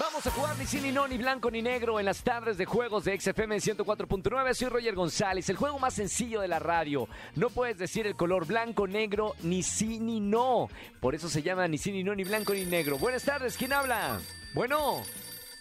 Vamos 0.00 0.26
a 0.26 0.30
jugar 0.30 0.56
ni 0.56 0.64
sí, 0.64 0.80
ni 0.80 0.92
no, 0.92 1.06
ni 1.06 1.18
blanco, 1.18 1.50
ni 1.50 1.60
negro 1.60 2.00
en 2.00 2.06
las 2.06 2.22
tardes 2.24 2.56
de 2.56 2.64
juegos 2.64 3.04
de 3.04 3.20
XFM 3.20 3.56
104.9. 3.56 4.54
Soy 4.54 4.68
Roger 4.70 4.94
González, 4.94 5.46
el 5.50 5.56
juego 5.56 5.78
más 5.78 5.92
sencillo 5.92 6.40
de 6.40 6.48
la 6.48 6.58
radio. 6.58 7.06
No 7.36 7.50
puedes 7.50 7.76
decir 7.76 8.06
el 8.06 8.16
color 8.16 8.46
blanco, 8.46 8.86
negro, 8.86 9.34
ni 9.42 9.62
sí, 9.62 10.00
ni 10.00 10.18
no. 10.18 10.68
Por 11.00 11.14
eso 11.14 11.28
se 11.28 11.42
llama 11.42 11.68
ni 11.68 11.76
sí, 11.76 11.92
ni 11.92 12.02
no, 12.02 12.14
ni 12.14 12.24
blanco, 12.24 12.54
ni 12.54 12.64
negro. 12.64 12.96
Buenas 12.96 13.24
tardes, 13.24 13.58
¿quién 13.58 13.74
habla? 13.74 14.18
Bueno. 14.54 15.02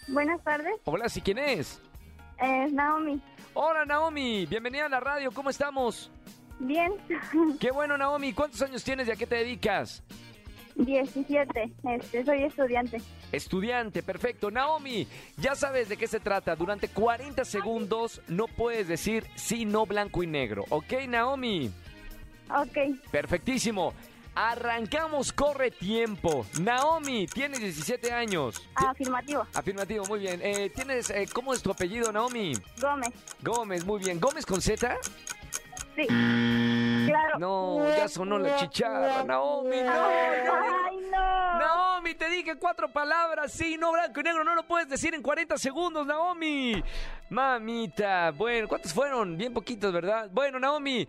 Buenas 0.07 0.41
tardes, 0.41 0.73
Hola, 0.85 1.09
¿sí 1.09 1.19
quién 1.19 1.37
es? 1.37 1.81
es 2.41 2.71
Naomi. 2.71 3.21
Hola, 3.53 3.83
Naomi. 3.83 4.45
Bienvenida 4.45 4.85
a 4.85 4.89
la 4.89 5.01
radio. 5.01 5.33
¿Cómo 5.33 5.49
estamos? 5.49 6.09
Bien, 6.59 6.93
Qué 7.59 7.71
bueno, 7.71 7.97
Naomi. 7.97 8.31
¿Cuántos 8.31 8.61
años 8.61 8.85
tienes 8.85 9.09
y 9.09 9.11
a 9.11 9.17
qué 9.17 9.27
te 9.27 9.35
dedicas? 9.35 10.01
17, 10.85 11.71
este, 11.95 12.25
soy 12.25 12.43
estudiante. 12.43 13.01
Estudiante, 13.31 14.01
perfecto. 14.03 14.49
Naomi, 14.49 15.07
ya 15.37 15.55
sabes 15.55 15.89
de 15.89 15.97
qué 15.97 16.07
se 16.07 16.19
trata. 16.19 16.55
Durante 16.55 16.87
40 16.87 17.43
segundos 17.45 18.21
no 18.27 18.47
puedes 18.47 18.87
decir 18.87 19.25
sí, 19.35 19.65
no, 19.65 19.85
blanco 19.85 20.23
y 20.23 20.27
negro. 20.27 20.65
¿Ok, 20.69 20.93
Naomi? 21.07 21.71
Ok, 22.49 22.77
Perfectísimo. 23.11 23.93
Arrancamos, 24.35 25.33
corre 25.33 25.69
tiempo. 25.69 26.45
Naomi, 26.61 27.27
tienes 27.27 27.59
17 27.59 28.11
años. 28.13 28.61
Ti- 28.77 28.85
afirmativo. 28.87 29.45
Afirmativo, 29.53 30.05
muy 30.05 30.19
bien. 30.19 30.39
Eh, 30.41 30.71
¿Tienes, 30.73 31.09
eh, 31.09 31.27
cómo 31.33 31.53
es 31.53 31.61
tu 31.61 31.71
apellido, 31.71 32.11
Naomi? 32.11 32.53
Gómez, 32.79 33.09
Gómez, 33.43 33.85
muy 33.85 33.99
bien. 33.99 34.19
¿Gómez 34.19 34.45
con 34.45 34.61
Z? 34.61 34.95
sí. 35.95 36.07
Claro. 37.09 37.39
No, 37.39 37.89
ya 37.95 38.07
sonó 38.07 38.37
la 38.37 38.55
chicharra, 38.57 39.23
Naomi. 39.23 39.81
No, 39.81 39.91
Ay, 39.91 40.97
no. 41.11 41.59
Naomi, 41.59 42.15
te 42.15 42.29
dije 42.29 42.57
cuatro 42.57 42.87
palabras, 42.89 43.51
sí, 43.51 43.77
no 43.77 43.91
blanco 43.91 44.19
y 44.19 44.23
negro, 44.23 44.43
no 44.43 44.55
lo 44.55 44.63
puedes 44.63 44.87
decir 44.87 45.13
en 45.13 45.21
40 45.21 45.57
segundos, 45.57 46.05
Naomi. 46.05 46.83
Mamita, 47.29 48.31
bueno, 48.31 48.67
¿cuántos 48.67 48.93
fueron? 48.93 49.37
Bien 49.37 49.53
poquitos, 49.53 49.91
¿verdad? 49.91 50.29
Bueno, 50.31 50.59
Naomi, 50.59 51.07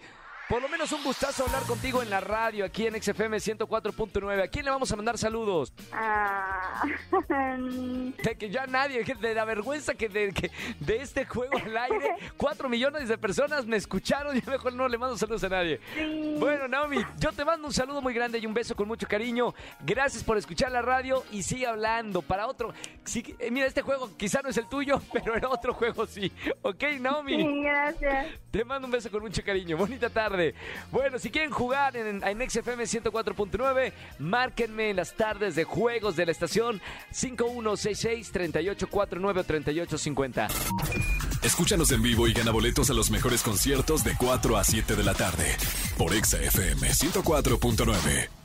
por 0.51 0.61
lo 0.61 0.69
menos 0.69 0.91
un 0.91 1.05
gustazo 1.05 1.45
hablar 1.45 1.62
contigo 1.62 2.03
en 2.03 2.11
la 2.11 2.19
radio, 2.19 2.65
aquí 2.65 2.84
en 2.84 3.01
XFM 3.01 3.37
104.9. 3.37 4.43
¿A 4.43 4.48
quién 4.48 4.65
le 4.65 4.73
vamos 4.73 4.91
a 4.91 4.97
mandar 4.97 5.17
saludos? 5.17 5.73
Ah, 5.93 6.83
De 8.25 8.37
que 8.37 8.51
ya 8.51 8.67
nadie, 8.67 9.05
de 9.05 9.33
la 9.34 9.45
vergüenza 9.45 9.95
que 9.95 10.09
de, 10.09 10.33
que 10.33 10.51
de 10.81 10.97
este 10.97 11.25
juego 11.25 11.56
al 11.56 11.77
aire, 11.77 12.17
cuatro 12.37 12.69
millones 12.69 13.09
de 13.09 13.17
personas 13.17 13.65
me 13.65 13.77
escucharon 13.77 14.37
y 14.37 14.43
mejor 14.45 14.73
no 14.73 14.89
le 14.89 14.98
mando 14.98 15.17
saludos 15.17 15.45
a 15.45 15.51
nadie. 15.51 15.78
sí. 15.95 16.34
Bueno, 16.41 16.67
Naomi, 16.67 16.98
yo 17.21 17.31
te 17.31 17.45
mando 17.45 17.69
un 17.69 17.73
saludo 17.73 18.03
muy 18.03 18.12
grande 18.12 18.41
y 18.41 18.47
un 18.47 18.53
beso 18.53 18.75
con 18.75 18.89
mucho 18.89 19.06
cariño. 19.06 19.55
Gracias 19.84 20.25
por 20.25 20.37
escuchar 20.37 20.73
la 20.73 20.83
radio 20.83 21.23
y 21.31 21.45
sigue 21.45 21.69
hablando 21.69 22.23
para 22.23 22.48
otro. 22.48 22.75
Eh, 23.15 23.51
mira, 23.53 23.67
este 23.67 23.83
juego 23.83 24.11
quizá 24.17 24.43
no 24.43 24.48
es 24.48 24.56
el 24.56 24.69
tuyo, 24.69 25.01
pero 25.12 25.37
el 25.37 25.45
otro 25.45 25.75
juego 25.75 26.09
sí. 26.09 26.33
¿Ok, 26.62 26.83
Naomi? 26.98 27.37
Sí, 27.37 27.62
gracias. 27.62 28.27
Te 28.51 28.65
mando 28.65 28.87
un 28.87 28.91
beso 28.91 29.09
con 29.12 29.23
mucho 29.23 29.45
cariño. 29.45 29.77
Bonita 29.77 30.11
tarde. 30.11 30.39
Bueno, 30.91 31.19
si 31.19 31.30
quieren 31.30 31.50
jugar 31.50 31.96
en, 31.96 32.22
en 32.22 32.50
XFM 32.50 32.84
104.9, 32.84 33.94
márquenme 34.19 34.91
en 34.91 34.97
las 34.97 35.14
tardes 35.14 35.55
de 35.55 35.64
juegos 35.64 36.16
de 36.16 36.27
la 36.27 36.32
estación 36.32 36.82
5166-3849 37.12 39.38
o 39.38 39.44
3850. 39.44 40.48
Escúchanos 41.42 41.91
en 41.92 42.02
vivo 42.02 42.28
y 42.28 42.34
gana 42.34 42.50
boletos 42.50 42.91
a 42.91 42.94
los 42.94 43.10
mejores 43.10 43.42
conciertos 43.42 44.04
de 44.04 44.15
4 44.16 44.59
a 44.59 44.65
7 44.65 44.94
de 44.94 45.04
la 45.04 45.15
tarde 45.15 45.56
por 45.97 46.15
Exa 46.15 46.38
FM 46.38 46.88
104.9. 46.88 48.40